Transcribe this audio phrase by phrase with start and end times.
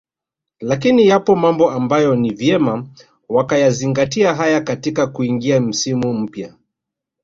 [0.59, 2.85] lakini yapo mambo ambayo ni vyema
[3.29, 6.53] wakayazingatia haya katika kuingia msimu mpya